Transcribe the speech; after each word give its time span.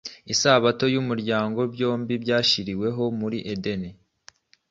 Isabato 0.33 0.83
n’umuryango 0.93 1.59
byombi 1.73 2.13
byashyiriweho 2.23 3.03
muri 3.19 3.37
Edeni, 3.53 3.89